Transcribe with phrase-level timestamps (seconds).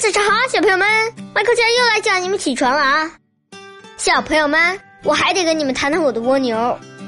[0.00, 0.88] 早上好，小朋友们，
[1.34, 3.12] 麦克家又来叫你们起床了啊！
[3.98, 6.56] 小朋友们，我还得跟你们谈谈我的蜗牛。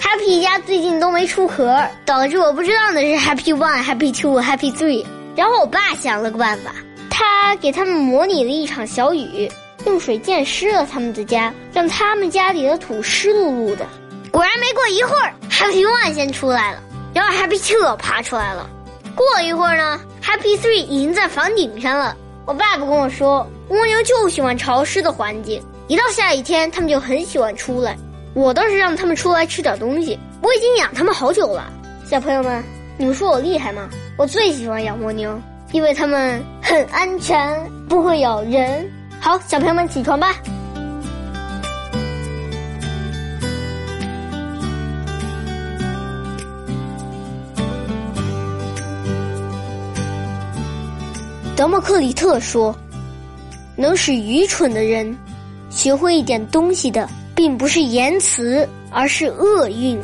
[0.00, 5.04] Happy 家最近都没出壳，导致我不知道那是 Happy One、Happy Two、Happy Three。
[5.36, 6.72] 然后我爸想了个办法，
[7.10, 9.52] 他给他们模拟了一场小雨，
[9.84, 13.86] 用水溅湿了他们的家，让他们家里的土湿漉漉的。
[14.32, 16.82] 果然没过一会儿，Happy One 先出来了，
[17.12, 18.68] 然后 Happy Two 爬出来了。
[19.14, 22.16] 过一会儿呢，Happy Three 已经在房顶上了。
[22.48, 27.94] 我爸爸跟我说，蜗牛就喜欢潮湿的环境，一到下雨天，它们就很喜欢出来。
[28.32, 31.70] 我倒是让它们出来吃点东西，我已经养它们好久了。
[32.06, 32.64] 小朋友们，
[32.96, 33.86] 你们说我厉害吗？
[34.16, 35.38] 我最喜欢养蜗牛，
[35.72, 37.54] 因为它们很安全，
[37.86, 38.90] 不会咬人。
[39.20, 40.34] 好，小朋友们起床吧。
[51.58, 52.72] 德谟克里特说
[53.74, 55.18] ：“能使愚蠢的人
[55.70, 59.98] 学会一点东西的，并不是言辞，而是厄运。”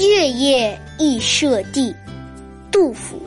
[0.00, 1.94] 月夜忆舍弟，
[2.72, 3.22] 杜甫。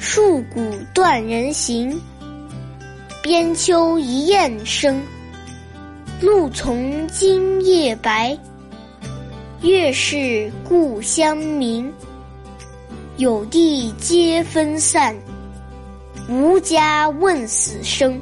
[0.00, 0.60] 戍鼓
[0.94, 2.00] 断人行。
[3.22, 5.00] 边秋一雁声，
[6.20, 8.36] 露从今夜白。
[9.60, 11.88] 月是故乡明，
[13.18, 15.14] 有地皆分散。
[16.28, 18.20] 无家问死生，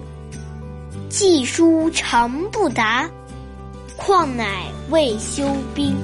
[1.09, 3.09] 寄书长不达，
[3.97, 5.97] 况乃未休兵。